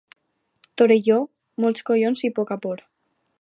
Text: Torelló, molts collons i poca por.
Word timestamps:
Torelló, 0.81 1.17
molts 1.67 1.85
collons 1.91 2.25
i 2.29 2.33
poca 2.41 2.59
por. 2.65 2.83